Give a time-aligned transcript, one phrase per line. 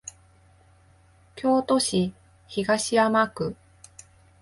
[1.35, 2.11] 京都市
[2.47, 3.55] 東山区